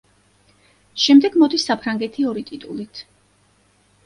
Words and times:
შემდეგ 1.03 1.37
მოდის 1.43 1.67
საფრანგეთი 1.69 2.27
ორი 2.31 2.45
ტიტულით. 2.49 3.05